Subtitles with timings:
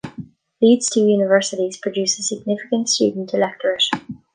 [0.63, 3.83] Leeds' two universities produce a significant student electorate.